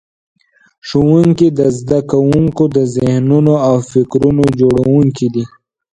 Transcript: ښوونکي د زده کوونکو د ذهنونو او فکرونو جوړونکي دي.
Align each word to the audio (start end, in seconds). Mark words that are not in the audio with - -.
ښوونکي 0.87 1.47
د 1.59 1.59
زده 1.79 1.99
کوونکو 2.11 2.63
د 2.75 2.77
ذهنونو 2.95 3.53
او 3.67 3.75
فکرونو 3.91 4.43
جوړونکي 4.59 5.27
دي. 5.33 5.45